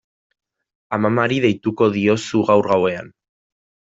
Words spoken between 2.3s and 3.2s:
gaur gauean.